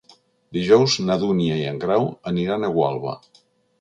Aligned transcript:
Dijous 0.57 0.95
na 1.09 1.17
Dúnia 1.23 1.59
i 1.59 1.67
en 1.73 1.77
Grau 1.85 2.09
aniran 2.33 2.67
a 2.67 2.73
Gualba. 2.79 3.15